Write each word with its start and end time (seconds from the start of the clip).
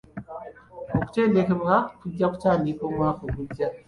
Okutendekebwa 0.95 1.75
kujja 1.99 2.25
kutandika 2.31 2.81
omwaka 2.89 3.21
ogujja. 3.27 3.67